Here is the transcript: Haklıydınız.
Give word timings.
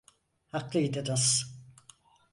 Haklıydınız. 0.51 1.45